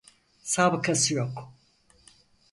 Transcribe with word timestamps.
Sabıkası 0.43 1.13
yok. 1.13 1.53